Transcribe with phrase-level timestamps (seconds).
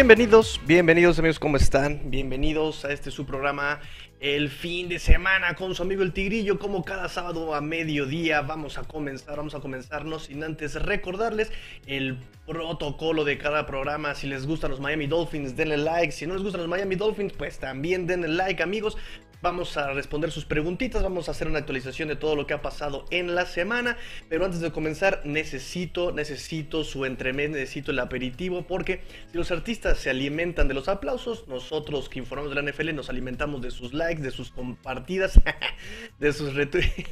[0.00, 2.00] Bienvenidos, bienvenidos amigos, ¿cómo están?
[2.10, 3.80] Bienvenidos a este su programa
[4.18, 8.78] El fin de semana con su amigo el Tigrillo, como cada sábado a mediodía vamos
[8.78, 11.52] a comenzar, vamos a comenzarnos sin antes recordarles
[11.86, 16.32] el protocolo de cada programa, si les gustan los Miami Dolphins denle like, si no
[16.32, 18.96] les gustan los Miami Dolphins pues también denle like amigos,
[19.42, 22.60] Vamos a responder sus preguntitas, vamos a hacer una actualización de todo lo que ha
[22.60, 23.96] pasado en la semana.
[24.28, 28.66] Pero antes de comenzar, necesito, necesito su entremés, necesito el aperitivo.
[28.66, 29.00] Porque
[29.32, 33.08] si los artistas se alimentan de los aplausos, nosotros que informamos de la NFL nos
[33.08, 35.40] alimentamos de sus likes, de sus compartidas,
[36.18, 37.08] de sus retweets,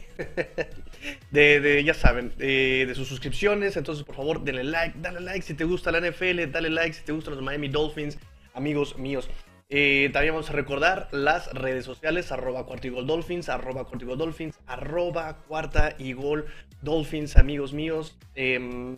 [1.30, 3.78] de, ya saben, de, sus suscripciones.
[3.78, 7.04] Entonces, por favor, denle like, dale like si te gusta la NFL, dale like si
[7.04, 8.18] te gustan los Miami Dolphins,
[8.52, 9.30] amigos míos.
[9.70, 14.04] Eh, también vamos a recordar las redes sociales, arroba cuarta y gol dolphins, arroba cuarta
[14.04, 16.46] y gol dolphins, arroba cuarta y gol
[16.80, 18.16] dolphins, amigos míos.
[18.34, 18.96] Em,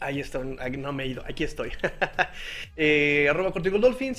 [0.00, 1.72] Ahí están, no me he ido, aquí estoy.
[2.76, 3.52] eh, arroba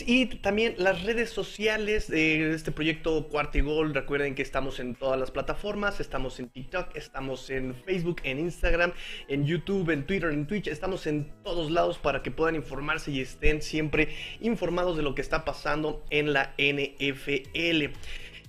[0.05, 3.93] y también las redes sociales de este proyecto Cuartigol.
[3.93, 8.93] Recuerden que estamos en todas las plataformas, estamos en TikTok, estamos en Facebook, en Instagram,
[9.27, 13.21] en YouTube, en Twitter, en Twitch, estamos en todos lados para que puedan informarse y
[13.21, 17.91] estén siempre informados de lo que está pasando en la NFL.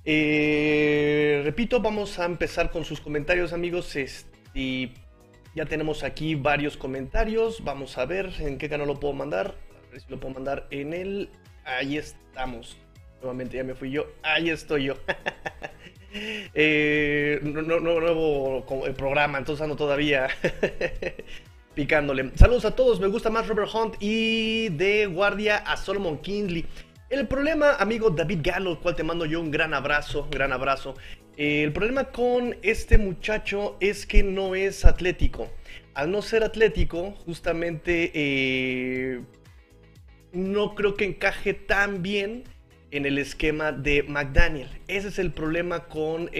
[0.04, 3.96] Eh, repito, vamos a empezar con sus comentarios amigos.
[4.54, 4.90] y
[5.54, 7.62] ya tenemos aquí varios comentarios.
[7.64, 9.54] Vamos a ver en qué canal lo puedo mandar.
[9.88, 11.30] A ver si lo puedo mandar en el.
[11.64, 12.78] Ahí estamos.
[13.20, 14.06] Nuevamente ya me fui yo.
[14.22, 14.94] Ahí estoy yo.
[16.54, 18.64] eh, nuevo
[18.96, 20.28] programa, entonces ando todavía
[21.74, 22.30] picándole.
[22.34, 23.00] Saludos a todos.
[23.00, 26.66] Me gusta más Robert Hunt y de guardia a Solomon Kingsley.
[27.12, 30.94] El problema, amigo David Gallo, cual te mando yo un gran abrazo, gran abrazo,
[31.36, 35.50] el problema con este muchacho es que no es atlético.
[35.94, 39.20] Al no ser atlético, justamente eh,
[40.32, 42.44] no creo que encaje tan bien
[42.92, 44.68] en el esquema de McDaniel.
[44.86, 46.30] Ese es el problema con,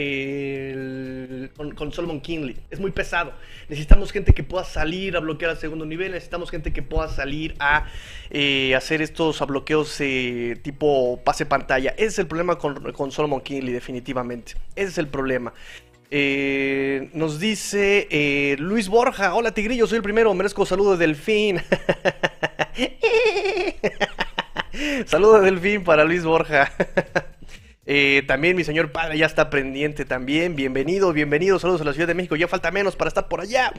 [1.74, 2.56] con, Solomon Kinley.
[2.70, 3.32] Es muy pesado.
[3.70, 6.12] Necesitamos gente que pueda salir a bloquear al segundo nivel.
[6.12, 7.86] Necesitamos gente que pueda salir a
[8.30, 11.94] eh, hacer estos bloqueos eh, tipo pase pantalla.
[11.96, 14.52] Ese es el problema con, Solomon Kinley, definitivamente.
[14.76, 15.54] Ese es el problema.
[16.10, 21.62] Eh, nos dice Luis Borja, hola Tigrillo, soy el primero, merezco saludo de Delfín.
[25.06, 26.70] Saludos Delfín para Luis Borja.
[27.84, 30.54] Eh, también mi señor padre ya está pendiente también.
[30.54, 31.58] Bienvenido, bienvenido.
[31.58, 32.36] Saludos a la Ciudad de México.
[32.36, 33.72] Ya falta menos para estar por allá.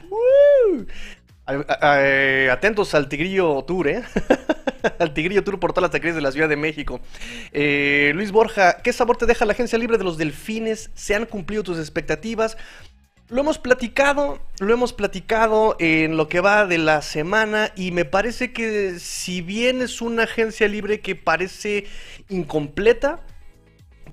[1.48, 4.02] Eh, atentos al Tigrillo Tour, ¿eh?
[4.98, 7.00] al Tigrillo Tour por todas las taquerías de la Ciudad de México.
[7.50, 10.90] Eh, Luis Borja, ¿qué sabor te deja la agencia libre de los delfines?
[10.92, 12.58] ¿Se han cumplido tus expectativas?
[13.28, 18.04] Lo hemos platicado, lo hemos platicado en lo que va de la semana y me
[18.04, 21.86] parece que si bien es una agencia libre que parece
[22.28, 23.24] incompleta,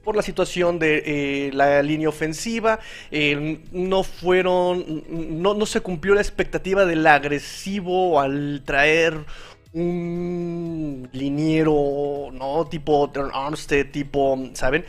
[0.04, 2.80] por la situación de eh, la línea ofensiva,
[3.12, 9.26] eh, no fueron, no, no, se cumplió la expectativa del agresivo al traer
[9.74, 12.66] un liniero, ¿no?
[12.68, 14.86] Tipo Armstead, tipo, ¿saben?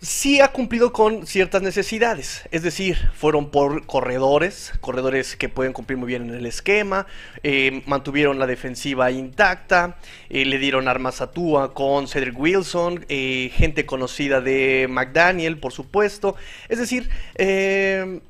[0.00, 2.48] Sí ha cumplido con ciertas necesidades.
[2.50, 7.06] Es decir, fueron por corredores, corredores que pueden cumplir muy bien en el esquema,
[7.42, 9.96] eh, mantuvieron la defensiva intacta,
[10.30, 15.72] eh, le dieron armas a Tua con Cedric Wilson, eh, gente conocida de McDaniel, por
[15.72, 16.36] supuesto.
[16.68, 17.10] Es decir,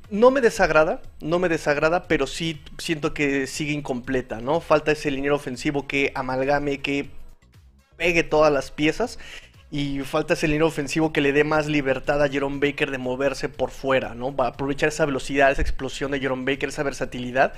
[0.09, 4.59] no me desagrada, no me desagrada, pero sí siento que sigue incompleta, ¿no?
[4.61, 7.09] Falta ese liniero ofensivo que amalgame, que
[7.97, 9.19] pegue todas las piezas.
[9.71, 13.49] Y falta ese línea ofensivo que le dé más libertad a Jerome Baker de moverse
[13.49, 14.35] por fuera, ¿no?
[14.35, 17.53] Va a aprovechar esa velocidad, esa explosión de Jerome Baker, esa versatilidad,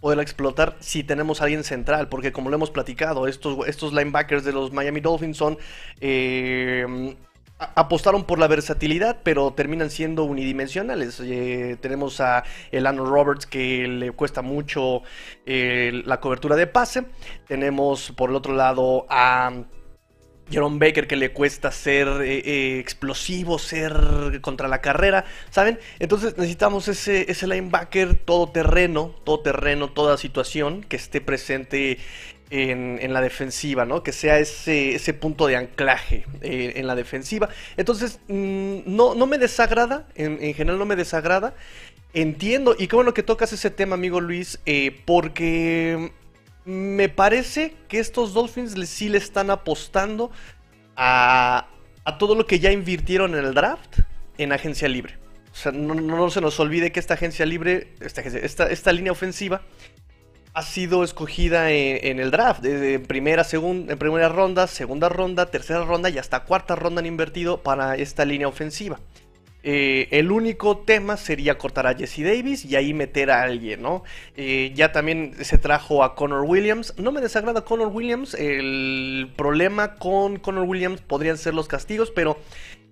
[0.00, 4.44] poderla explotar si tenemos a alguien central, porque como lo hemos platicado, estos, estos linebackers
[4.44, 5.58] de los Miami Dolphins son...
[6.00, 7.14] Eh,
[7.76, 11.20] apostaron por la versatilidad, pero terminan siendo unidimensionales.
[11.24, 15.02] Eh, tenemos a Elano Roberts que le cuesta mucho
[15.46, 17.04] eh, la cobertura de pase.
[17.46, 19.52] Tenemos por el otro lado a
[20.50, 25.78] Jerome Baker que le cuesta ser eh, eh, explosivo, ser contra la carrera, ¿saben?
[25.98, 31.98] Entonces necesitamos ese, ese linebacker todoterreno, todoterreno, toda situación que esté presente
[32.50, 34.02] en, la defensiva, ¿no?
[34.02, 37.48] Que sea ese, ese punto de anclaje eh, en la defensiva.
[37.78, 41.54] Entonces, mm, no, no me desagrada, en, general no me desagrada.
[42.12, 44.60] Entiendo, y qué bueno que tocas ese tema, amigo Luis,
[45.06, 46.12] porque
[46.64, 50.30] me parece que estos Dolphins sí le están apostando
[50.96, 51.68] a,
[52.18, 54.00] todo lo que ya invirtieron en el draft
[54.38, 55.18] en agencia libre.
[55.52, 59.62] O sea, no, se nos olvide que esta agencia libre, esta, línea ofensiva,
[60.54, 66.10] ha sido escogida en, el draft, desde primera, en primera ronda, segunda ronda, tercera ronda
[66.10, 69.00] y hasta cuarta ronda han invertido para esta línea ofensiva.
[69.62, 74.02] Eh, el único tema sería cortar a Jesse Davis y ahí meter a alguien, ¿no?
[74.36, 76.94] Eh, ya también se trajo a Connor Williams.
[76.98, 78.34] No me desagrada Connor Williams.
[78.34, 82.38] El problema con Connor Williams podrían ser los castigos, pero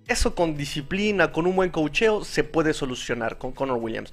[0.07, 4.11] eso con disciplina, con un buen cocheo, se puede solucionar con Connor Williams.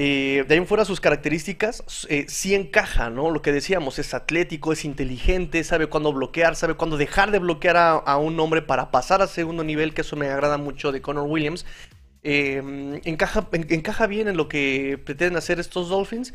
[0.00, 1.82] Eh, de ahí en fuera sus características
[2.28, 3.32] sí encaja, ¿no?
[3.32, 7.76] Lo que decíamos, es atlético, es inteligente, sabe cuándo bloquear, sabe cuándo dejar de bloquear
[7.76, 11.26] a, un hombre para pasar a segundo nivel, que eso me agrada mucho de Connor
[11.26, 11.66] Williams.
[12.22, 16.32] Eh, encaja, encaja bien en lo que pretenden hacer estos Dolphins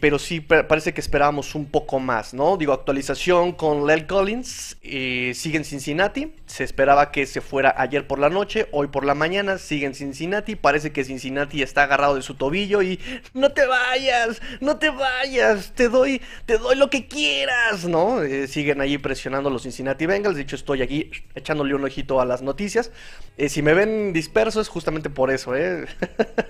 [0.00, 2.56] pero sí parece que esperábamos un poco más, ¿no?
[2.56, 8.20] Digo, actualización con Lel Collins, sigue en Cincinnati, se esperaba que se fuera ayer por
[8.20, 12.22] la noche, hoy por la mañana, sigue en Cincinnati, parece que Cincinnati está agarrado de
[12.22, 13.00] su tobillo y
[13.34, 18.22] no te vayas, no te vayas, te doy, te doy lo que quieras, ¿no?
[18.22, 22.24] Eh, siguen ahí presionando los Cincinnati Bengals, de hecho estoy aquí echándole un ojito a
[22.24, 22.90] las noticias,
[23.38, 25.86] eh, si me ven disperso es justamente por eso, ¿eh?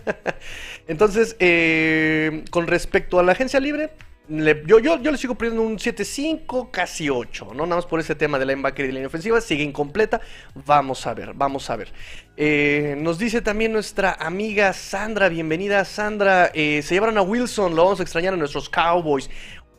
[0.88, 3.91] Entonces, eh, con respecto a la agencia libre,
[4.29, 7.64] yo, yo, yo, le sigo poniendo un 7-5, casi 8, ¿no?
[7.64, 10.20] Nada más por ese tema de linebacker y la línea ofensiva, sigue incompleta.
[10.67, 11.93] Vamos a ver, vamos a ver.
[12.37, 16.50] Eh, nos dice también nuestra amiga Sandra, bienvenida Sandra.
[16.55, 19.31] Eh, se llevaron a Wilson, lo vamos a extrañar a nuestros Cowboys.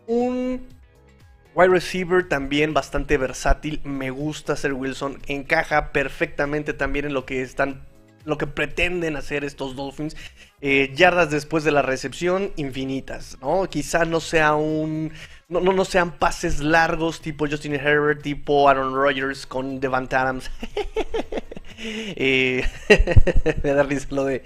[0.07, 0.65] Un
[1.53, 7.41] wide receiver también bastante versátil, me gusta ser Wilson, encaja perfectamente también en lo que
[7.41, 7.85] están
[8.27, 10.15] lo que pretenden hacer estos Dolphins.
[10.59, 13.67] Eh, yardas después de la recepción infinitas, ¿no?
[13.69, 15.11] Quizá no sea un...
[15.49, 20.51] No, no, sean pases largos tipo Justin Herbert, tipo Aaron Rodgers con Devant Adams.
[21.79, 22.65] eh,
[23.63, 24.43] me da risa lo de,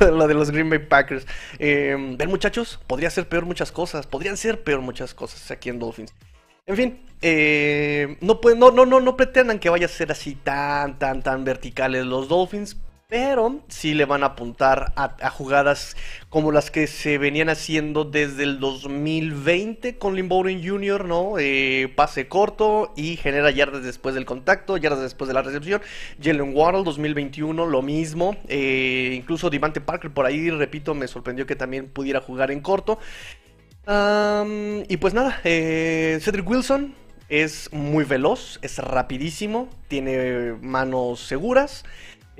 [0.00, 1.26] lo, de los Green Bay Packers.
[1.58, 4.06] Eh, muchachos, podría ser peor muchas cosas.
[4.06, 6.14] Podrían ser peor muchas cosas aquí en Dolphins.
[6.64, 10.98] En fin, eh, no, no, no, no, no pretendan que vaya a ser así tan,
[10.98, 12.78] tan, tan verticales los Dolphins.
[13.10, 15.96] Pero sí le van a apuntar a, jugadas
[16.28, 21.38] como las que se venían haciendo desde el 2020 con Lynn Jr., ¿no?
[21.38, 25.80] Eh, pase corto y genera yardas después del contacto, yardas después de la recepción.
[26.22, 28.36] Jalen Waddle 2021, lo mismo.
[28.46, 32.98] Eh, incluso Devante Parker por ahí, repito, me sorprendió que también pudiera jugar en corto.
[33.86, 36.94] y pues nada, eh, Cedric Wilson
[37.30, 41.84] es muy veloz, es rapidísimo, tiene manos seguras.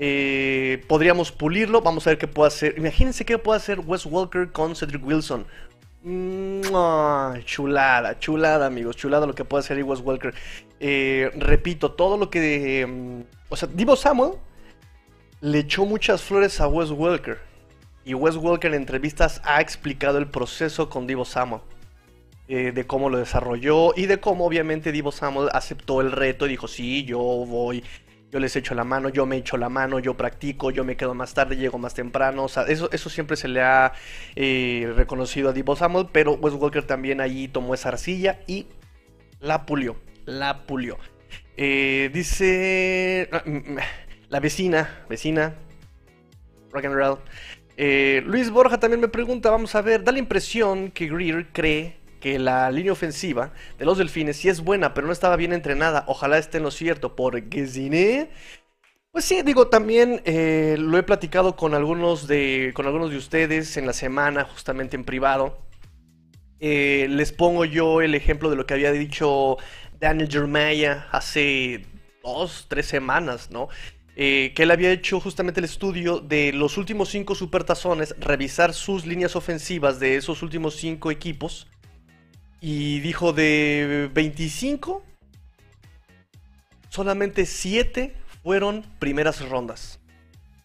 [0.01, 1.81] Eh, podríamos pulirlo.
[1.81, 2.75] Vamos a ver qué puede hacer.
[2.77, 5.45] Imagínense qué puede hacer Wes Walker con Cedric Wilson.
[7.45, 8.95] chulada, chulada, amigos.
[8.95, 10.33] Chulada lo que puede hacer Wes Walker.
[10.79, 12.87] Eh, repito, todo lo que.
[12.87, 14.33] Mm, o sea, Divo Samuel
[15.41, 17.37] le echó muchas flores a Wes Walker.
[18.05, 21.61] Y Wes Walker en entrevistas ha explicado el proceso con Divo Samuel.
[22.47, 26.49] Eh, de cómo lo desarrolló y de cómo obviamente Divo Samuel aceptó el reto y
[26.49, 27.83] dijo, sí, yo voy
[28.31, 31.13] yo les echo la mano, yo me echo la mano, yo practico, yo me quedo
[31.15, 32.43] más tarde, llego más temprano.
[32.43, 33.93] O sea, eso, eso siempre se le ha
[34.35, 38.67] eh, reconocido a Divo Samuel, pero Wes Walker también allí tomó esa arcilla y
[39.39, 39.95] la pulió,
[40.25, 40.97] la pulió.
[41.57, 43.77] Eh, dice ah, mm, mm,
[44.29, 45.55] la vecina, vecina,
[46.71, 47.19] rock and roll.
[47.77, 51.98] Eh, Luis Borja también me pregunta, vamos a ver, da la impresión que Greer cree
[52.19, 56.03] que la línea ofensiva de los Delfines sí es buena, pero no estaba bien entrenada.
[56.07, 58.29] Ojalá esté en lo cierto, porque Zine.
[59.11, 63.75] Pues sí, digo, también eh, lo he platicado con algunos, de, con algunos de ustedes
[63.77, 65.57] en la semana, justamente en privado.
[66.59, 69.57] Eh, les pongo yo el ejemplo de lo que había dicho
[69.99, 71.85] Daniel Jeremiah hace
[72.23, 73.69] dos, tres semanas, ¿no?
[74.15, 79.05] Eh, que él había hecho justamente el estudio de los últimos cinco supertazones, revisar sus
[79.05, 81.67] líneas ofensivas de esos últimos cinco equipos
[82.61, 85.03] y dijo de 25,
[86.89, 89.99] solamente 7 fueron primeras rondas.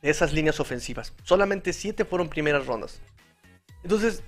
[0.03, 1.15] De esas líneas ofensivas.
[1.23, 3.01] Solamente 7 fueron primeras rondas.
[3.83, 4.23] Entonces,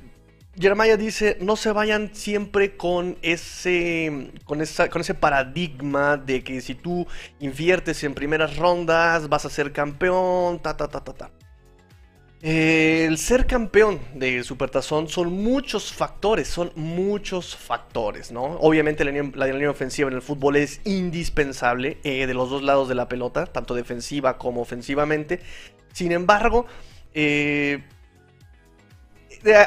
[0.58, 6.62] Jeremiah dice, no se vayan siempre con ese, con, esa, con ese paradigma de que
[6.62, 7.06] si tú
[7.40, 11.30] inviertes en primeras rondas vas a ser campeón, ta, ta, ta, ta, ta
[12.42, 18.44] el ser campeón de Supertazón son muchos factores, son muchos factores, ¿no?
[18.60, 22.94] Obviamente la línea, ofensiva en el fútbol es indispensable eh, de los dos lados de
[22.94, 25.40] la pelota, tanto defensiva como ofensivamente.
[25.92, 26.66] Sin embargo,
[27.14, 27.82] eh,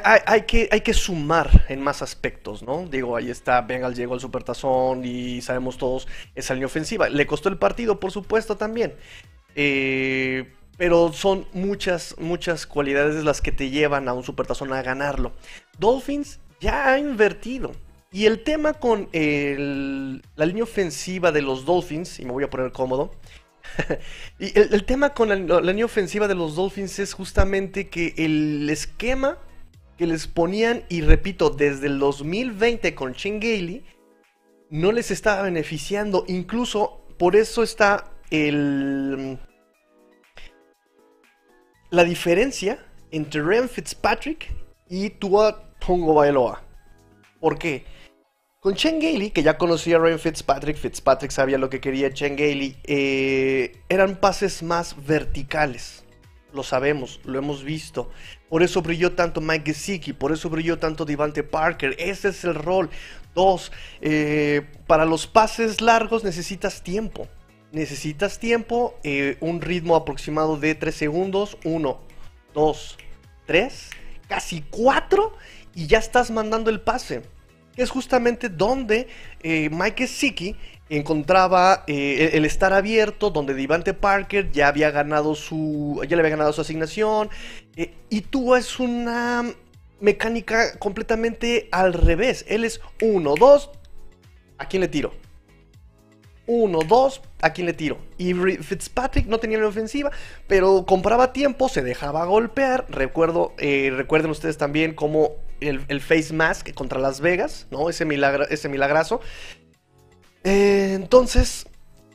[0.04, 2.86] hay, que, hay que sumar en más aspectos, ¿no?
[2.86, 7.10] Digo, ahí está, Bengal llegó al Supertazón y sabemos todos esa línea ofensiva.
[7.10, 8.94] Le costó el partido, por supuesto, también.
[9.56, 15.34] Eh, pero son muchas, muchas cualidades las que te llevan a un supertazón a ganarlo.
[15.78, 17.74] Dolphins ya ha invertido.
[18.14, 22.72] Y el tema con la línea ofensiva de los Dolphins, y me voy a poner
[22.72, 23.12] cómodo,
[24.40, 29.38] y el, tema con la, línea ofensiva de los Dolphins es justamente que el esquema
[29.98, 33.84] que les ponían, y repito, desde el 2020 con Chin
[34.70, 36.24] no les estaba beneficiando.
[36.30, 39.38] Incluso por eso está el,
[41.90, 42.80] la diferencia
[43.12, 44.54] entre Ren Fitzpatrick
[44.88, 46.62] y Tua Tongo Bailoa.
[47.40, 47.86] ¿Por qué?
[48.60, 52.36] Con Chen Gailey, que ya conocía a Ryan Fitzpatrick, Fitzpatrick sabía lo que quería Chen
[52.36, 56.04] Gailey, eh, eran pases más verticales.
[56.54, 58.10] Lo sabemos, lo hemos visto.
[58.50, 61.96] Por eso brilló tanto Mike Gesicki, por eso brilló tanto Devante Parker.
[62.00, 62.90] Ese es el rol.
[63.34, 67.28] Dos, eh, para los pases largos necesitas tiempo.
[67.72, 71.58] Necesitas tiempo, eh, un ritmo aproximado de 3 segundos.
[71.64, 72.00] 1,
[72.54, 72.98] 2,
[73.46, 73.90] 3,
[74.28, 75.34] casi 4
[75.76, 77.22] y ya estás mandando el pase
[77.76, 79.08] es justamente donde
[79.42, 80.56] eh, Mike Siki
[80.90, 86.32] encontraba eh, el estar abierto, donde Devante Parker ya había ganado su, ya le había
[86.32, 87.30] ganado su asignación,
[88.10, 89.46] y tú es una
[90.02, 92.44] mecánica completamente al revés.
[92.50, 93.70] Él es 1, 2,
[94.58, 95.14] ¿a quién le tiro?
[96.52, 98.00] 1, 2, ¿a quién le tiro?
[98.18, 100.12] Y Fitzpatrick no tenía la ofensiva,
[100.48, 102.88] pero compraba tiempo, se dejaba golpear.
[102.90, 107.88] Recuerdo, recuerden ustedes también cómo el, face mask contra Las Vegas, ¿no?
[107.88, 109.22] Ese, milagro, ese milagrazo.
[110.44, 111.68] Eh, entonces,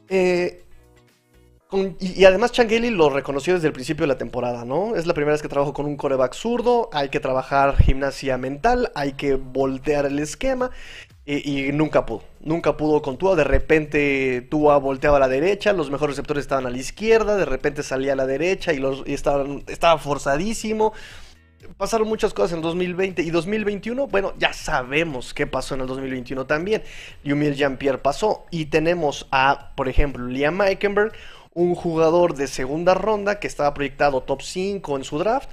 [0.09, 0.65] eh,
[1.99, 4.97] y, además Changeli lo reconoció desde el principio de la temporada, ¿no?
[4.97, 8.91] Es la primera vez que trabajo con un coreback zurdo, hay que trabajar gimnasia mental,
[8.95, 10.71] hay que voltear el esquema.
[11.27, 13.35] Y, nunca pudo, nunca pudo con Tua.
[13.35, 17.47] De repente Tua volteaba a la derecha, los mejores receptores estaban a la izquierda, de
[17.47, 20.93] repente salía a la derecha y, los, y estaba forzadísimo
[21.77, 24.07] pasaron muchas cosas en 2020 y 2021.
[24.07, 26.83] Bueno, ya sabemos qué pasó en el 2021 también.
[27.23, 31.13] Yumir Jean-Pierre pasó y tenemos a, por ejemplo, Liam Eikenberg,
[31.53, 35.49] un jugador de segunda ronda que estaba proyectado top 5 en su draft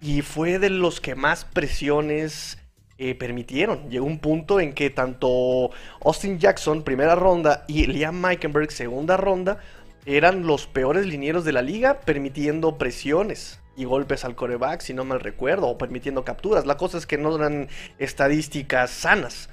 [0.00, 2.58] y fue de los que más presiones
[2.98, 3.90] eh, permitieron.
[3.90, 5.70] Llegó un punto en que tanto
[6.04, 9.58] Austin Jackson, primera ronda, y Liam Eikenberg, segunda ronda,
[10.06, 15.04] eran los peores linieros de la liga permitiendo presiones y golpes al coreback, si no
[15.04, 16.64] mal recuerdo, o permitiendo capturas.
[16.64, 19.50] La cosa es que no eran estadísticas sanas.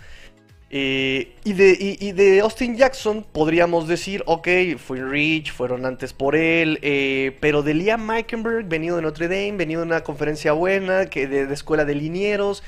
[0.75, 4.47] Eh, y, de, de, Austin Jackson podríamos decir, ok,
[4.77, 9.51] fue Rich, fueron antes por él, eh, pero de Liam Meikenberg, venido de Notre Dame,
[9.51, 12.63] venido de una conferencia buena, que de, escuela de linieros.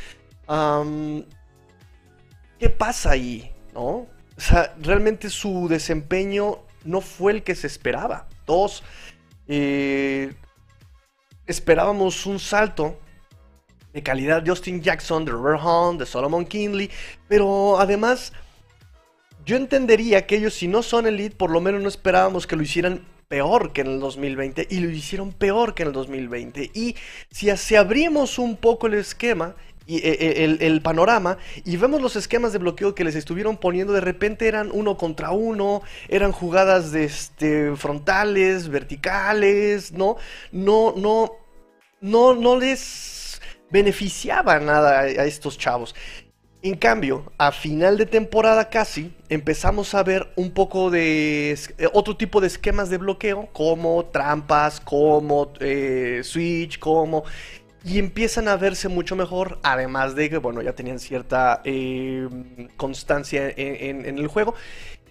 [2.60, 3.52] ¿Qué pasa ahí?
[3.74, 4.08] ¿No?
[4.38, 8.28] O sea, realmente su desempeño no fue el que se esperaba.
[8.46, 8.84] Dos,
[9.48, 10.34] eh,
[11.48, 13.00] esperábamos un salto
[13.94, 16.92] de calidad de Austin Jackson, de Robert Hunt, de Solomon Kinley,
[17.28, 18.34] pero además
[19.46, 22.64] yo entendería que ellos si no son elite, por lo menos no esperábamos que lo
[22.64, 26.72] hicieran peor que en el 2020 y lo hicieron peor que en el 2020.
[26.74, 26.96] Y
[27.32, 32.16] si, si abrimos un poco el esquema y, e, e, el, panorama y vemos los
[32.16, 36.92] esquemas de bloqueo que les estuvieron poniendo, de repente eran uno contra uno, eran jugadas
[36.92, 40.18] de este, frontales, verticales, ¿no?
[40.52, 41.32] No, no,
[42.02, 45.96] no, no les beneficiaba nada a, estos chavos.
[46.62, 52.18] En cambio, a final de temporada casi, empezamos a ver un poco de eh, otro
[52.18, 57.24] tipo de esquemas de bloqueo, como trampas, como eh, switch, como
[57.86, 62.28] y empiezan a verse mucho mejor, además de que, bueno, ya tenían cierta eh,
[62.78, 64.56] constancia en, el juego.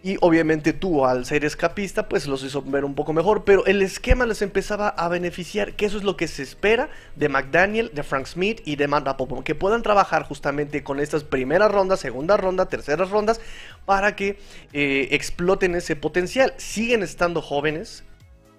[0.03, 3.45] Y obviamente tú, al ser escapista, pues los hizo ver un poco mejor.
[3.45, 7.29] Pero el esquema les empezaba a beneficiar, que eso es lo que se espera de
[7.29, 9.47] McDaniel, de Frank Smith y de Matt Rapoport.
[9.47, 13.41] Que puedan trabajar justamente con estas primeras rondas, segunda ronda, terceras rondas,
[13.87, 14.37] para que
[14.73, 16.53] eh, exploten ese potencial.
[16.57, 18.03] Siguen estando jóvenes,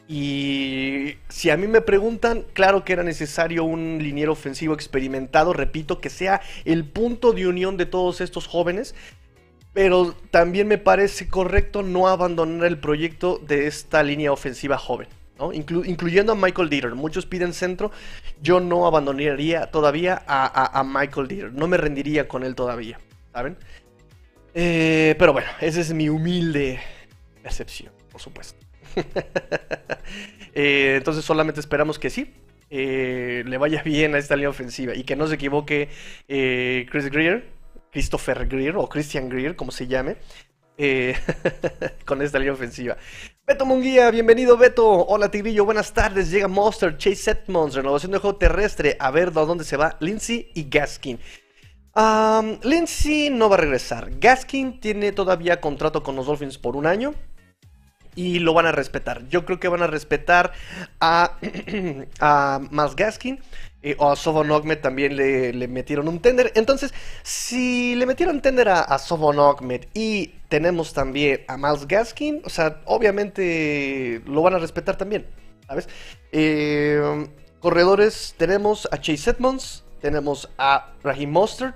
[0.08, 6.00] y si a mí me preguntan, claro que era necesario un liniero ofensivo experimentado, repito,
[6.00, 8.94] que sea el punto de unión de todos estos jóvenes,
[9.74, 15.08] pero también me parece correcto no abandonar el proyecto de esta línea ofensiva joven.
[15.54, 16.96] incluyendo a Michael Dieter.
[16.96, 17.92] Muchos piden centro.
[18.42, 21.54] Yo no abandonaría todavía a, Michael Dieter.
[21.54, 23.00] No me rendiría con él todavía.
[23.34, 23.58] ¿Saben?
[24.54, 26.80] Eh, pero bueno, esa es mi humilde
[27.44, 28.65] percepción, por supuesto.
[30.58, 32.34] Eh, entonces solamente esperamos que sí.
[32.70, 35.90] Eh, le vaya bien a esta línea ofensiva y que no se equivoque
[36.30, 37.50] eh, Chris Greer,
[37.92, 40.16] Christopher Greer o Christian Greer, como se llame,
[42.06, 42.96] con esta línea ofensiva.
[43.46, 45.06] Beto Munguía, bienvenido Beto.
[45.06, 46.32] Hola Tigrillo, buenas tardes.
[46.32, 48.96] Llega Monster, Chase Edmonds, renovación de juego terrestre.
[48.98, 51.20] A ver dónde se va Lindsay y Gaskin.
[52.64, 54.10] Lindsay no va a regresar.
[54.20, 57.14] Gaskin tiene todavía contrato con los Dolphins por un año.
[58.16, 59.28] Y lo van a respetar.
[59.28, 60.54] Yo creo que van a respetar
[61.00, 61.38] a,
[62.20, 63.40] a Miles Gaskin.
[63.86, 64.50] Eh, o a Sovon
[64.82, 66.52] también le, metieron un tender.
[66.56, 66.92] Entonces,
[67.22, 69.38] si le metieron tender a, a Sovon
[69.94, 75.28] y tenemos también a Miles Gaskin, o sea, obviamente lo van a respetar también.
[75.68, 75.88] ¿Sabes?
[76.32, 77.28] Eh,
[77.60, 81.76] corredores, tenemos a Chase Edmonds, tenemos a Raheem Mostert,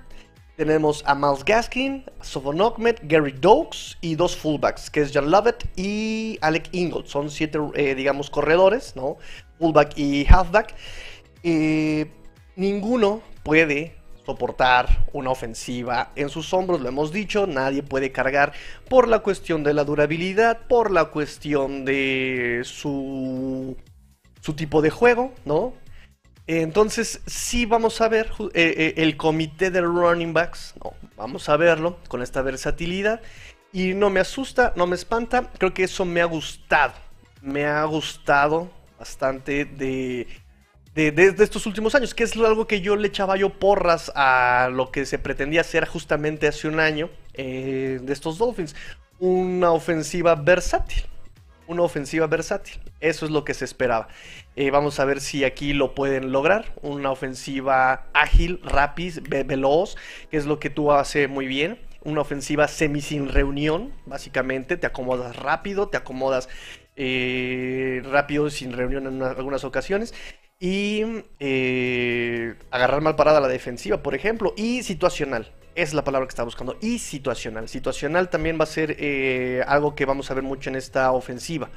[0.59, 2.57] tenemos a Miles Gaskin, Sovon
[3.03, 7.07] Gary Dokes y dos fullbacks, que es John Lovett y Alec Ingold.
[7.07, 9.15] Son siete, eh, digamos, corredores, ¿no?
[9.57, 10.75] Fullback y halfback.
[11.43, 12.11] Eh,
[12.57, 18.51] ninguno puede soportar una ofensiva en sus hombros, lo hemos dicho, nadie puede cargar
[18.89, 23.77] por la cuestión de la durabilidad, por la cuestión de su,
[24.41, 25.71] su tipo de juego, ¿no?
[26.51, 30.74] Entonces, sí vamos a ver eh, eh, el comité de running backs.
[30.84, 33.22] No, vamos a verlo con esta versatilidad.
[33.72, 35.51] Y no me asusta, no me espanta.
[35.60, 36.94] Creo que eso me ha gustado.
[37.44, 40.25] Me ha gustado bastante de,
[40.96, 42.15] estos últimos años.
[42.15, 45.86] Que es algo que yo le echaba yo porras a lo que se pretendía hacer
[45.86, 48.75] justamente hace un año eh, de estos Dolphins.
[49.20, 51.03] Una ofensiva versátil
[51.69, 52.81] una ofensiva versátil.
[52.99, 54.09] Eso es lo que se esperaba.
[54.55, 56.73] Eh, vamos a ver si aquí lo pueden lograr.
[56.81, 59.95] Una ofensiva ágil, rápida, veloz,
[60.31, 61.79] que es lo que tú haces muy bien.
[62.03, 64.77] Una ofensiva semi sin reunión, básicamente.
[64.77, 66.49] Te acomodas rápido, te acomodas
[66.95, 70.15] eh, rápido sin reunión en algunas ocasiones.
[70.59, 71.03] Y
[71.39, 72.08] eh,
[72.72, 74.53] agarrar mal parada la defensiva, por ejemplo.
[74.58, 76.77] Y situacional es la palabra que estaba buscando.
[76.81, 77.70] Y situacional.
[77.70, 81.70] Situacional también va a ser eh, algo que vamos a ver mucho en esta ofensiva.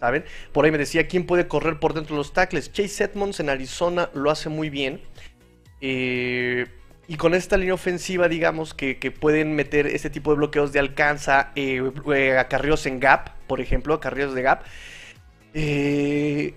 [0.00, 0.24] ¿Saben?
[0.52, 2.72] Por ahí me decía, ¿quién puede correr por dentro de los tackles?
[2.72, 5.00] Chase Edmonds en Arizona lo hace muy bien.
[5.80, 6.66] Eh,
[7.08, 11.50] y con esta línea ofensiva, digamos, que, pueden meter este tipo de bloqueos de alcanza,
[11.56, 14.62] eh, acarreos en gap, por ejemplo, acarreos de gap.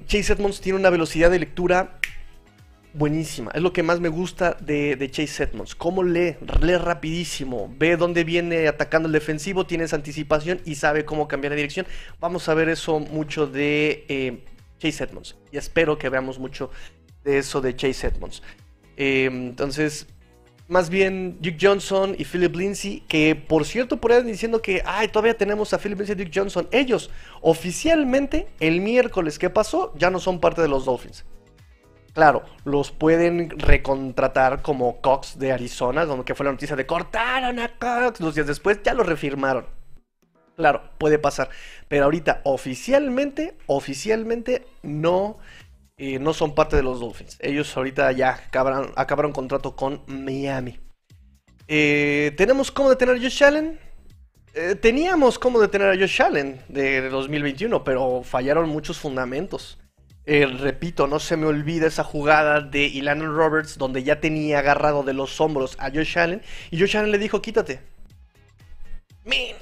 [0.06, 1.98] Chase Edmonds tiene una velocidad de lectura
[2.94, 3.52] buenísima.
[3.54, 5.76] Es lo que más me gusta de, Chase Edmonds.
[5.76, 11.06] Cómo lee, lee rapidísimo, ve dónde viene atacando el defensivo, tiene esa anticipación y sabe
[11.06, 11.86] cómo cambiar de dirección.
[12.20, 14.44] Vamos a ver eso mucho de eh,
[14.80, 15.36] Chase Edmonds.
[15.52, 16.72] Y espero que veamos mucho
[17.24, 18.42] de eso de Chase Edmonds.
[18.98, 20.08] Eh, entonces,
[20.68, 25.08] más bien Duke Johnson y Philip Lindsay, que por cierto por ahí diciendo que, ay,
[25.08, 26.68] todavía tenemos a Philip Lindsay y Duke Johnson.
[26.72, 27.10] Ellos,
[27.42, 31.26] oficialmente, el miércoles que pasó, ya no son parte de los Dolphins.
[32.14, 37.60] Claro, los pueden recontratar como Cox de Arizona, donde que fue la noticia de cortaron
[37.60, 38.20] a Cox.
[38.20, 39.66] Dos días después ya lo refirmaron.
[40.58, 41.50] Claro, puede pasar.
[41.88, 45.38] Pero ahorita oficialmente, oficialmente no,
[45.98, 47.38] eh, no son parte de los Dolphins.
[47.40, 50.80] Ellos ahorita ya acabaron, contrato con Miami.
[51.68, 53.80] Eh, ¿Tenemos cómo detener a Josh Allen?
[54.54, 59.80] Eh, teníamos cómo detener a Josh Allen de 2021, pero fallaron muchos fundamentos.
[60.26, 65.04] Eh, repito, no se me olvida esa jugada de Ilan Roberts donde ya tenía agarrado
[65.04, 67.80] de los hombros a Josh Allen y Josh Allen le dijo, quítate.
[69.26, 69.56] ¡Min!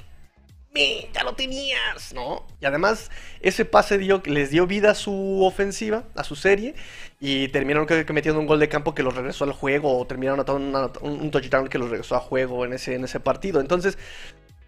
[0.72, 1.10] ¡Min!
[1.14, 2.12] ¡Ya lo tenías!
[2.12, 2.46] ¿No?
[2.60, 6.74] Y además, ese pase dio, les dio vida a su ofensiva, a su serie,
[7.20, 10.40] y terminaron que, metiendo un gol de campo que los regresó al juego, o terminaron
[10.40, 13.60] anotando un, touchdown que los regresó a juego en ese, en ese partido.
[13.60, 13.98] Entonces,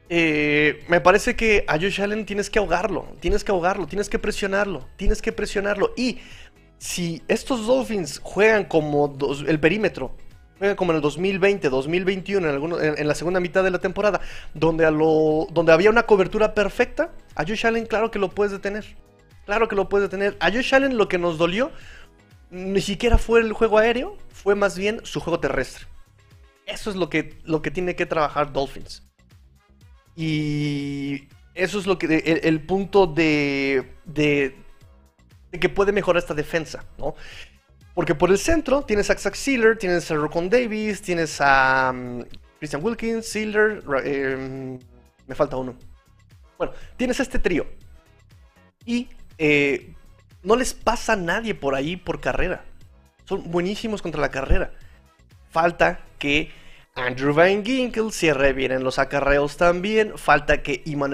[0.08, 4.18] eh, me parece que a Josh Allen tienes que ahogarlo, tienes que ahogarlo, tienes que
[4.18, 5.94] presionarlo, tienes que presionarlo.
[5.96, 6.18] Y
[6.78, 10.14] si estos Dolphins juegan como el perímetro,
[10.58, 14.20] juegan como en el 2020, 2021, en, la segunda mitad de la temporada,
[14.52, 18.52] donde, a lo, donde había una cobertura perfecta, a Josh Allen claro que lo puedes
[18.52, 18.84] detener.
[19.46, 20.36] Claro que lo puedes detener.
[20.40, 21.72] A Josh Allen lo que nos dolió
[22.50, 25.86] ni siquiera fue el juego aéreo, fue más bien su juego terrestre.
[26.66, 29.02] Eso es lo que tiene que trabajar Dolphins.
[30.16, 34.56] Y eso es lo que el, punto de, de,
[35.58, 37.14] que puede mejorar esta defensa, ¿no?
[37.94, 42.24] Porque por el centro tienes a Zach Sealer, tienes a Rocon Davis, tienes a um,
[42.58, 44.78] Christian Wilkins, Sealer, em,
[45.26, 45.76] me falta uno.
[46.56, 47.66] Bueno, tienes este trío.
[48.86, 49.94] Y eh,
[50.42, 52.64] no les pasa a nadie por ahí por carrera.
[53.24, 54.72] Son buenísimos contra la carrera.
[55.50, 56.50] Falta que
[56.94, 60.18] Andrew Van Ginkel cierre bien en los acarreos también.
[60.18, 61.12] Falta que Iman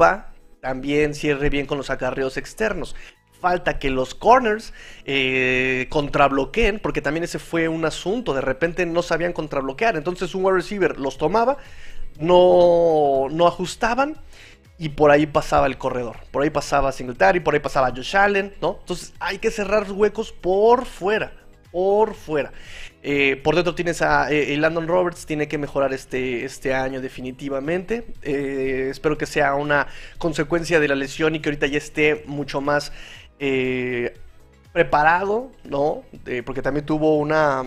[0.00, 2.94] va también cierre bien con los acarreos externos.
[3.40, 4.72] Falta que los corners
[5.04, 8.34] eh, contrabloqueen, porque también ese fue un asunto.
[8.34, 9.96] De repente no sabían contrabloquear.
[9.96, 11.58] Entonces un wide receiver los tomaba,
[12.20, 14.16] no, no ajustaban
[14.78, 16.18] y por ahí pasaba el corredor.
[16.30, 18.76] Por ahí pasaba Singletary, por ahí pasaba Josh Allen, ¿no?
[18.78, 21.32] Entonces hay que cerrar huecos por fuera
[21.76, 22.52] por fuera.
[23.08, 28.04] Eh, por dentro tienes a eh, Landon Roberts, tiene que mejorar este, este año definitivamente.
[28.22, 29.86] Eh, espero que sea una
[30.18, 32.90] consecuencia de la lesión y que ahorita ya esté mucho más
[34.72, 36.02] preparado, ¿no?
[36.44, 37.62] porque también tuvo una...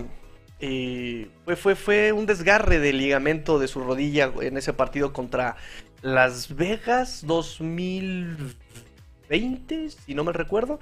[0.60, 5.56] fue, fue, fue un desgarre del ligamento de su rodilla en ese partido contra
[6.02, 10.82] Las Vegas 2020, si no me recuerdo.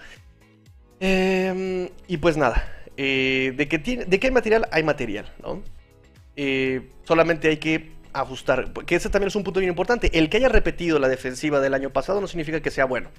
[1.00, 5.62] Em, y pues nada, eh, de, que tiene, de que hay material, hay material, ¿no?
[6.36, 10.18] Eh, solamente hay que ajustar, porque ese también es un punto bien importante.
[10.18, 13.10] El que haya repetido la defensiva del año pasado no significa que sea bueno.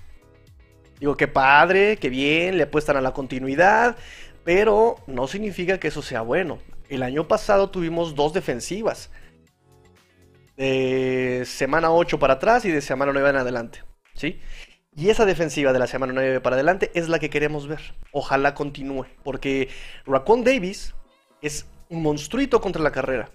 [0.99, 3.97] Digo, que padre, que bien, le apuestan a la continuidad,
[4.45, 6.59] pero no significa que eso sea bueno.
[6.88, 9.11] El año pasado tuvimos dos defensivas.
[10.57, 13.85] De semana 8 para atrás y de semana 9 en adelante.
[14.14, 14.41] ¿Sí?
[14.98, 17.94] Y esa defensiva de la semana 9 para adelante es la que queremos ver.
[18.11, 19.06] Ojalá continúe.
[19.22, 19.68] Porque
[20.04, 20.92] Raccoon Davis
[21.40, 23.30] es un monstruito contra la carrera.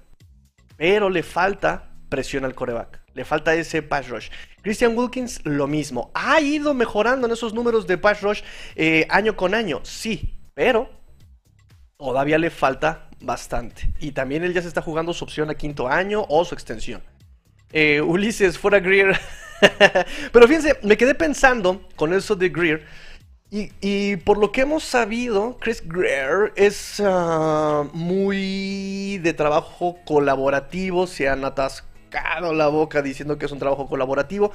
[0.76, 3.00] Pero le falta presión al coreback.
[3.14, 4.28] Le falta ese pass rush.
[4.62, 6.12] Christian Wilkins, lo mismo.
[6.14, 8.42] Ha ido mejorando en esos números de pass rush
[8.76, 9.80] eh, año con año.
[9.84, 10.90] Sí, pero
[11.98, 13.94] todavía le falta bastante.
[14.02, 17.02] Y también él ya se está jugando su opción a quinto año o su extensión.
[17.72, 19.18] Eh, Ulises, fuera Greer.
[20.32, 22.86] Pero fíjense, me quedé pensando con eso de Greer.
[23.56, 31.06] Y, por lo que hemos sabido, Chris Greer es ah, muy de trabajo colaborativo.
[31.06, 34.52] Se han atascado la boca diciendo que es un trabajo colaborativo.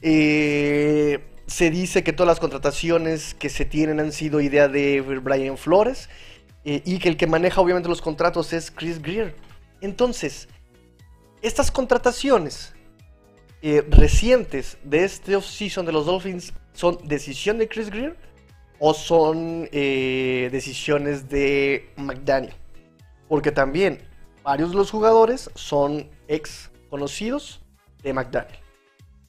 [0.00, 5.58] Eh, se dice que todas las contrataciones que se tienen han sido idea de Brian
[5.58, 6.08] Flores.
[6.64, 9.34] Eh, y que el que maneja obviamente los contratos es Chris Greer.
[9.82, 10.48] Entonces,
[11.42, 12.72] estas contrataciones
[13.64, 18.16] eh, recientes de este off-season de los Dolphins son decisión de Chris Greer
[18.80, 22.54] o son eh, decisiones de McDaniel.
[23.28, 24.00] Porque también
[24.42, 27.60] varios de los jugadores son ex conocidos
[28.02, 28.58] de McDaniel.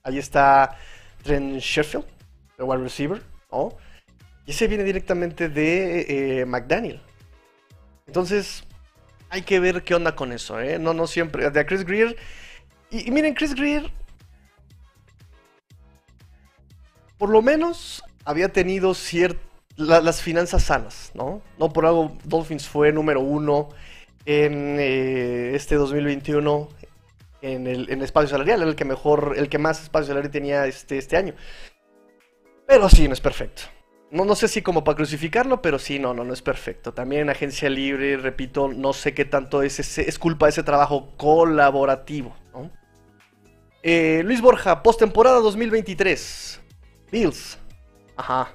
[0.02, 0.80] Ahí está
[1.22, 2.06] Trent Sheffield,
[2.58, 3.22] el wide receiver,
[4.48, 7.00] Y ese viene directamente de eh, McDaniel.
[8.08, 8.64] Entonces,
[9.30, 11.52] hay que ver qué onda con eso, No, no siempre.
[11.52, 12.18] De Chris Greer.
[12.90, 13.92] y miren, Chris Greer
[17.24, 18.94] por lo menos había tenido
[19.78, 21.42] las finanzas sanas, ¿no?
[21.58, 23.70] No por algo Dolphins fue número uno
[24.26, 26.68] en eh, este 2021
[27.42, 31.16] en el, espacio salarial, el que mejor, el que más espacio salarial tenía este, este
[31.16, 31.34] año.
[32.68, 33.62] Pero sí, no es perfecto.
[34.12, 36.94] No, no sé si como para crucificarlo, pero sí, no, no, no es perfecto.
[36.94, 41.14] También en agencia libre, repito, no sé qué tanto es, es culpa de ese trabajo
[41.16, 42.36] colaborativo.
[43.82, 46.63] Eh, Luis Borja, postemporada 2023.
[47.14, 47.60] Bills.
[48.18, 48.52] Ajá.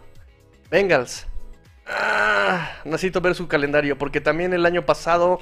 [0.68, 1.28] Bengals.
[1.86, 5.38] Ah, necesito ver su calendario porque también el año pasado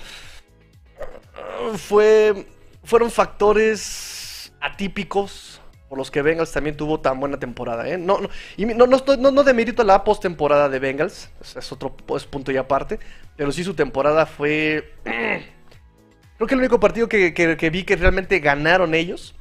[1.35, 2.47] ah, fue
[2.85, 7.89] fueron factores atípicos por los que Bengals también tuvo tan buena temporada.
[7.89, 7.97] ¿eh?
[7.97, 12.53] No, no, y no, no, no, no demerito la postemporada de Bengals, es otro punto
[12.53, 13.01] y aparte,
[13.35, 14.93] pero sí su temporada fue...
[16.37, 19.35] Creo que el único partido que, que vi que realmente ganaron ellos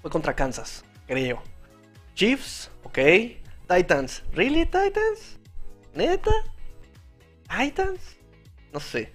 [0.00, 1.42] fue contra Kansas, creo.
[2.18, 2.98] Chiefs, ok.
[3.68, 5.38] Titans, ¿really Titans?
[5.94, 6.32] ¿Neta?
[7.48, 8.16] ¿Titans?
[8.72, 9.12] No sé.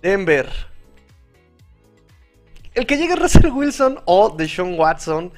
[0.00, 0.48] Denver.
[2.72, 5.30] El que llegue Russell Wilson o Deshaun Watson,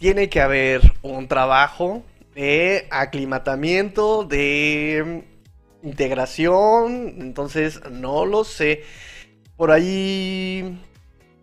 [0.00, 2.02] tiene que haber un trabajo
[2.34, 5.22] de aclimatamiento, de
[5.84, 7.14] integración.
[7.20, 8.82] Entonces, no lo sé.
[9.56, 10.80] Por ahí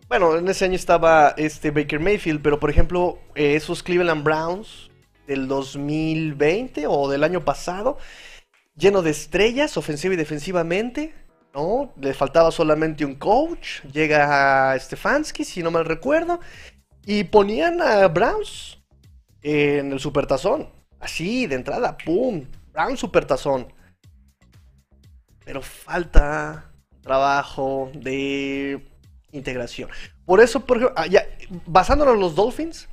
[0.07, 4.91] bueno, en ese año estaba este Baker Mayfield, pero por ejemplo, eh, esos Cleveland Browns
[5.27, 7.97] del 2020 o del año pasado,
[8.75, 11.13] lleno de estrellas, ofensiva y defensivamente,
[11.53, 11.93] ¿no?
[11.99, 16.39] Le faltaba solamente un coach, llega Stefanski, si no mal recuerdo,
[17.05, 18.83] y ponían a Browns
[19.41, 22.45] en el supertazón, así, de entrada, ¡pum!
[22.73, 23.73] Browns supertazón.
[25.45, 28.83] Pero falta trabajo de
[29.35, 29.89] integración.
[30.25, 31.05] Por eso, por ejemplo, ah,
[31.65, 32.87] basándonos en los Dolphins,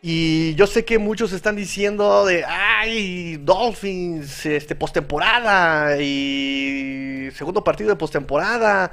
[0.00, 7.90] y yo sé que muchos están diciendo de, ay, Dolphins, este, postemporada y segundo partido
[7.90, 8.92] de postemporada.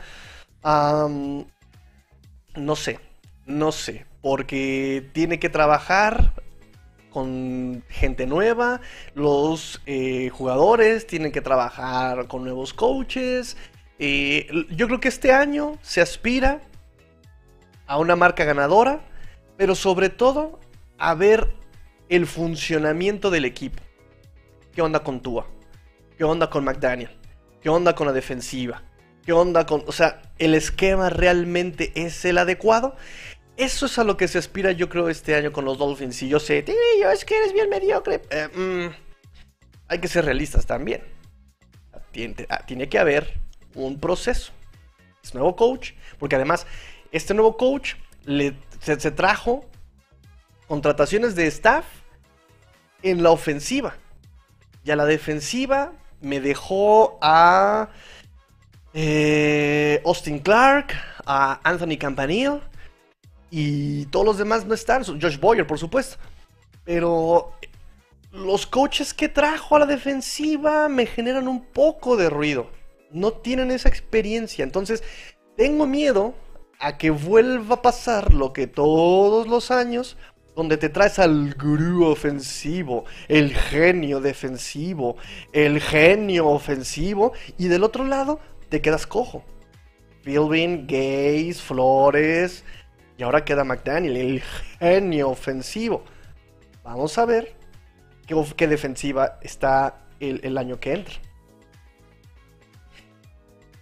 [0.64, 1.46] no
[2.76, 3.00] sé,
[3.46, 6.34] no sé, porque tiene que trabajar
[7.12, 8.82] con gente nueva,
[9.14, 13.56] los eh, jugadores tienen que trabajar con nuevos coaches,
[13.98, 16.62] yo creo que este año se aspira
[17.88, 19.02] a una marca ganadora,
[19.58, 20.60] pero sobre todo
[20.98, 21.54] a ver
[22.10, 23.82] el funcionamiento del equipo.
[24.74, 25.48] ¿Qué onda con Tua?
[26.18, 27.12] ¿Qué onda con McDaniel?
[27.62, 28.84] ¿Qué onda con la defensiva?
[29.26, 29.84] ¿Qué onda con...
[29.88, 32.96] O sea, ¿el esquema realmente es el adecuado?
[33.58, 36.22] Eso es a lo que se aspira yo creo este año con los Dolphins.
[36.22, 36.64] Y yo sé,
[37.02, 38.22] yo es que eres bien mediocre.
[38.30, 38.94] Eh, mm,
[39.88, 41.02] hay que ser realistas también.
[42.50, 43.34] Ah, tiene, que haber
[43.76, 44.52] un proceso.
[45.24, 46.66] Es nuevo coach, porque además
[47.12, 49.66] este nuevo coach le, se, trajo
[50.68, 51.86] contrataciones de staff
[53.04, 53.96] en la ofensiva.
[54.84, 57.90] Y a la defensiva me dejó a
[58.94, 60.94] eh, Austin Clark,
[61.26, 62.62] a Anthony Campanile
[63.50, 65.04] y todos los demás no están.
[65.04, 66.18] Josh Boyer, por supuesto.
[66.84, 67.54] Pero
[68.32, 72.70] los coaches que trajo a la defensiva me generan un poco de ruido.
[73.16, 74.64] No tienen esa experiencia.
[74.64, 75.04] Entonces,
[75.58, 76.36] tengo miedo
[76.80, 80.18] a que vuelva a pasar lo que todos los años,
[80.56, 85.18] donde te traes al gurú ofensivo, el genio defensivo,
[85.54, 89.44] el genio ofensivo, y del otro lado te quedas cojo.
[90.24, 92.64] Philbin, Gaze, Flores,
[93.18, 94.42] y ahora queda McDaniel, el
[94.80, 96.04] genio ofensivo.
[96.84, 97.56] Vamos a ver
[98.58, 101.16] qué, defensiva está el, año que entra.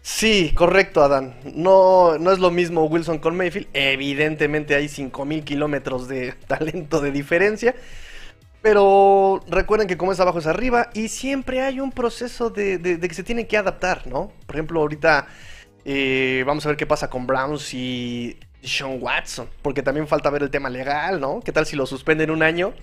[0.06, 1.34] Sí, correcto, Adán.
[1.56, 3.70] No, no es lo mismo Wilson con Mayfield.
[3.74, 7.74] Evidentemente hay 5000 kilómetros de talento de diferencia.
[8.62, 10.90] Pero recuerden que como es abajo es arriba.
[10.94, 14.34] Y siempre hay un proceso de, que se tiene que adaptar, ¿no?
[14.46, 15.28] Por ejemplo, ahorita
[15.86, 19.48] eh, vamos a ver qué pasa con Browns y Sean Watson.
[19.62, 21.40] Porque también falta ver el tema legal, ¿no?
[21.40, 22.74] ¿Qué tal si lo suspenden un año?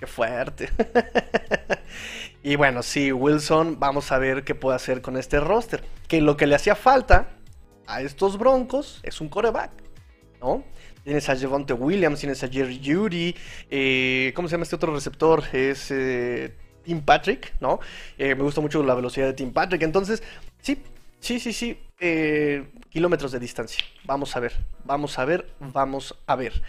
[0.00, 0.70] Qué fuerte.
[2.42, 5.82] y bueno, sí, Wilson, vamos a ver qué puede hacer con este roster.
[6.06, 7.30] Que lo que le hacía falta
[7.86, 9.72] a estos Broncos es un coreback,
[10.40, 10.64] ¿no?
[11.02, 13.34] Tienes a Javonte Williams, tienes a Jerry Judy,
[13.70, 15.42] eh, ¿cómo se llama este otro receptor?
[15.52, 17.80] Es eh, Tim Patrick, ¿no?
[18.18, 19.82] Eh, me gusta mucho la velocidad de Tim Patrick.
[19.82, 20.22] Entonces,
[20.60, 20.82] sí,
[21.18, 21.78] sí, sí, sí.
[22.90, 23.82] kilómetros de distancia.
[24.04, 24.52] Vamos a ver,
[24.84, 26.62] vamos a ver, vamos a ver.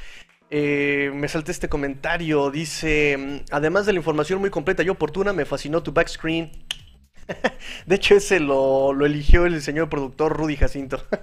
[0.52, 2.50] Eh, me salté este comentario.
[2.52, 6.52] Dice: mm, Además de la información muy completa y oportuna, me fascinó tu backscreen.
[7.86, 11.04] de hecho, ese lo, eligió el señor productor Rudy Jacinto.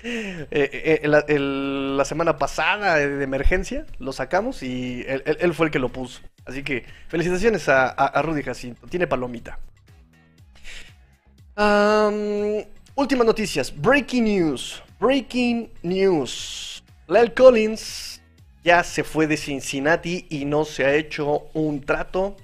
[0.00, 5.88] Eh, eh, la, semana pasada de emergencia lo sacamos y él, fue el que lo
[5.88, 6.20] puso.
[6.46, 8.86] Así que felicitaciones a, Rudy Jacinto.
[8.86, 9.58] Tiene palomita.
[12.94, 13.74] últimas noticias.
[13.76, 14.82] Breaking news.
[15.00, 16.77] Breaking news.
[17.08, 18.20] Lyle Collins
[18.62, 22.36] ya se fue de Cincinnati y no se ha hecho un trato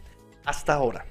[0.47, 1.05] hasta ahora.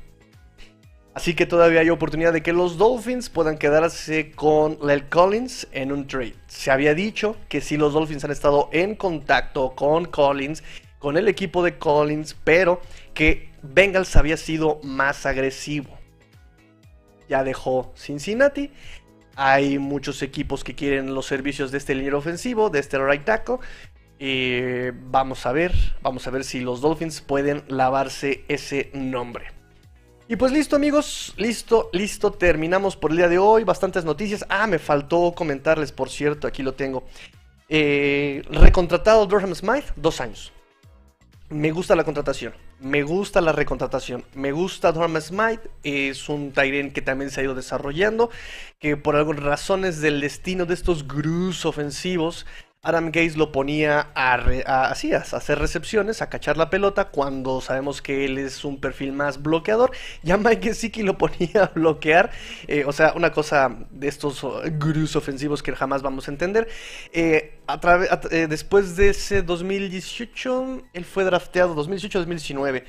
[1.13, 5.91] Así que todavía hay oportunidad de que los Dolphins puedan quedarse con Lyle Collins en
[5.91, 6.33] un trade.
[6.47, 10.63] Se había dicho que si los Dolphins han estado en contacto con Collins,
[10.97, 12.81] con el equipo de Collins, pero
[13.13, 15.95] que Bengals había sido más agresivo.
[17.29, 18.71] Ya dejó Cincinnati
[19.35, 23.57] hay muchos equipos que quieren los servicios de este línea ofensivo, de este right tackle.
[25.09, 29.51] vamos a ver, vamos a ver si los Dolphins pueden lavarse ese nombre.
[30.27, 34.45] Y pues listo amigos, listo, listo, terminamos por el día de hoy, bastantes noticias.
[34.49, 37.03] Ah, me faltó comentarles, por cierto, aquí lo tengo.
[37.67, 40.53] Eh, recontratado Durham Smith, dos años.
[41.53, 42.55] Me gusta la contratación.
[42.79, 44.25] Me gusta la recontratación.
[44.33, 45.69] Me gusta Dorma Smite.
[45.83, 48.31] Es un Tyren que también se ha ido desarrollando.
[48.79, 52.47] Que por algunas razones del destino de estos grus ofensivos
[52.85, 54.35] Adam Gaze lo ponía a,
[54.89, 59.13] así, a hacer recepciones, a cachar la pelota cuando sabemos que él es un perfil
[59.13, 59.91] más bloqueador.
[60.23, 62.31] Ya Mike Gesicki lo ponía a bloquear.
[62.67, 66.67] Eh, o sea, una cosa de estos uh, gurús ofensivos que jamás vamos a entender.
[67.13, 67.59] Eh,
[68.31, 72.83] eh, después de ese 2018, él fue drafteado 2018-2019.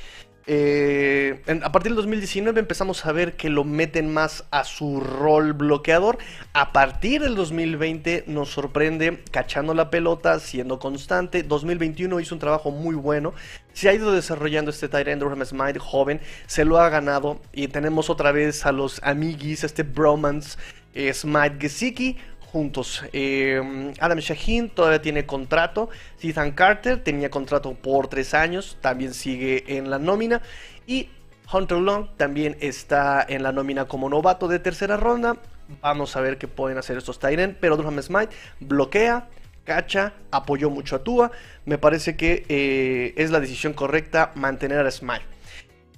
[0.46, 5.54] Eh, a partir del 2019 empezamos a ver que lo meten más a su rol
[5.54, 6.18] bloqueador.
[6.52, 11.42] A partir del 2020 nos sorprende cachando la pelota, siendo constante.
[11.42, 13.32] 2021 hizo un trabajo muy bueno.
[13.72, 16.20] Se ha ido desarrollando este Tyrant Durham Smite joven.
[16.46, 17.40] Se lo ha ganado.
[17.52, 20.58] Y tenemos otra vez a los amiguis, este bromance
[20.94, 22.16] eh, Smite Gesicki
[22.54, 23.02] juntos.
[23.12, 25.88] Em, Adam Shaheen todavía tiene contrato.
[26.22, 30.40] Ethan Carter tenía contrato por tres años, también sigue en la nómina.
[30.86, 31.08] Y
[31.52, 35.36] Hunter Long también está en la nómina como novato de tercera ronda.
[35.80, 37.56] Vamos a ver qué pueden hacer estos Tyrant.
[37.58, 39.26] Pero Durham Smite bloquea,
[39.64, 41.32] cacha, apoyó mucho a Tua.
[41.64, 45.24] Me parece que eh, es la decisión correcta mantener a Smite.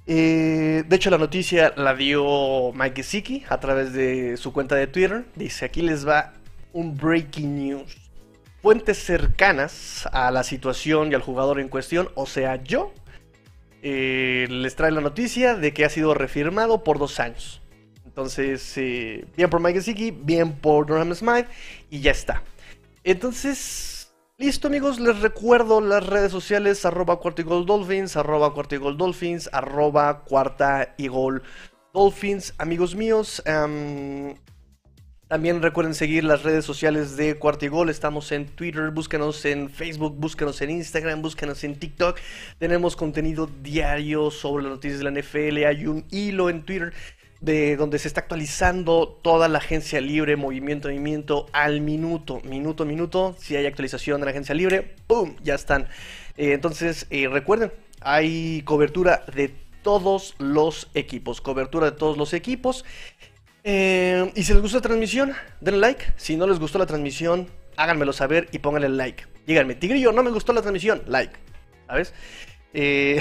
[0.07, 4.87] Eh, de hecho, la noticia la dio Mike Gesicki a través de su cuenta de
[4.87, 5.27] Twitter.
[5.35, 6.33] Dice: Aquí les va
[6.77, 7.97] un breaking news.
[8.61, 12.93] Fuentes cercanas a la situación y al jugador en cuestión, o sea, yo,
[13.83, 17.63] eh, les trae la noticia de que ha sido refirmado por dos años.
[18.05, 21.49] Entonces, eh, bien por Mike Gesicki, bien por Durham Smythe
[21.89, 22.43] y ya está.
[23.05, 28.75] Entonces, listo amigos, les recuerdo las redes sociales arroba cuarta y gol dolphins, arroba cuarta
[28.75, 31.43] y gol dolphins, arroba cuarta y gol
[31.95, 33.43] dolphins, amigos míos.
[35.29, 37.91] También recuerden seguir las redes sociales de Cuarta y Gol.
[37.91, 42.19] Estamos en Twitter, búsquenos en Facebook, búsquenos en Instagram, búsquenos en TikTok.
[42.59, 45.65] Tenemos contenido diario sobre las noticias de la NFL.
[45.65, 46.93] Hay un hilo en Twitter
[47.41, 53.35] de donde se está actualizando toda la agencia libre, movimiento, movimiento al minuto, minuto, minuto.
[53.39, 55.35] Si hay actualización de la agencia libre, ¡pum!
[55.43, 55.89] Ya están.
[56.37, 62.85] Eh, entonces, eh, recuerden, hay cobertura de todos los equipos, cobertura de todos los equipos.
[63.69, 66.05] Eh, y si les gustó la transmisión, denle like.
[66.17, 69.25] Si no les gustó la transmisión, háganmelo saber y pónganle like.
[69.45, 71.35] Díganme, Tigrillo, no me gustó la transmisión, like.
[71.89, 72.15] ¿Sabes?
[72.75, 73.19] Eh,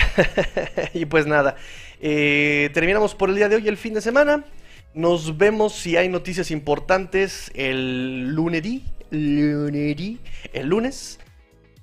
[0.93, 1.55] y pues nada,
[1.99, 4.45] eh, terminamos por el día de hoy, el fin de semana.
[4.93, 8.63] Nos vemos si hay noticias importantes el lunes,
[9.09, 11.19] el lunes.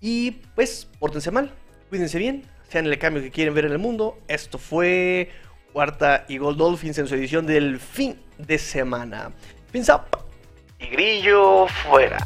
[0.00, 1.52] Y pues, pórtense mal,
[1.88, 4.20] cuídense bien, sean el cambio que quieren ver en el mundo.
[4.28, 5.30] Esto fue
[5.72, 9.32] Cuarta y Gold Dolphins en su edición del fin de semana.
[9.70, 10.02] Fins up
[10.78, 12.18] y grillo fuera.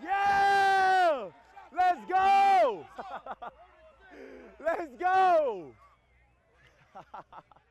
[0.00, 1.30] Yeah!
[1.74, 2.86] Let's go!
[4.64, 5.72] Let's go!